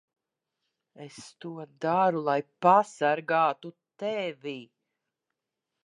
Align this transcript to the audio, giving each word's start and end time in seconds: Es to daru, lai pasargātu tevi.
Es 1.05 1.17
to 1.43 1.51
daru, 1.85 2.23
lai 2.29 2.39
pasargātu 2.67 3.75
tevi. 4.05 4.59